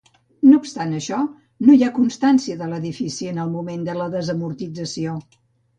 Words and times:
No 0.45 0.53
obstant 0.61 0.95
això, 0.99 1.19
no 1.67 1.75
hi 1.77 1.85
ha 1.89 1.93
constància 1.99 2.59
de 2.63 2.71
l'edifici 2.73 3.31
en 3.35 3.41
el 3.45 3.53
moment 3.59 3.87
de 3.91 4.01
la 4.03 4.13
desamortització. 4.19 5.19